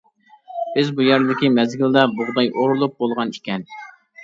[0.77, 3.71] بىز بۇ يەردىكى مەزگىلدە بۇغداي ئورۇلۇپ بولغان ئىكەن.